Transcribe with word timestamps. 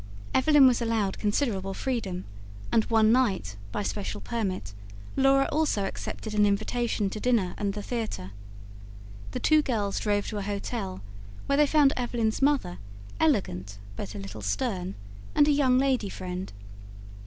Evelyn 0.33 0.65
was 0.65 0.81
allowed 0.81 1.19
considerable 1.19 1.75
freedom, 1.75 2.25
and 2.71 2.85
one 2.85 3.11
night, 3.11 3.55
by 3.71 3.83
special 3.83 4.19
permit, 4.19 4.73
Laura 5.15 5.47
also 5.51 5.85
accepted 5.85 6.33
an 6.33 6.43
invitation 6.43 7.07
to 7.11 7.19
dinner 7.19 7.53
and 7.59 7.75
the 7.75 7.83
theatre. 7.83 8.31
The 9.29 9.39
two 9.39 9.61
girls 9.61 9.99
drove 9.99 10.25
to 10.29 10.39
a 10.39 10.41
hotel, 10.41 11.01
where 11.45 11.55
they 11.57 11.67
found 11.67 11.93
Evelyn's 11.95 12.41
mother, 12.41 12.79
elegant 13.19 13.77
but 13.95 14.15
a 14.15 14.17
little 14.17 14.41
stern, 14.41 14.95
and 15.35 15.47
a 15.47 15.51
young 15.51 15.77
lady 15.77 16.09
friend. 16.09 16.51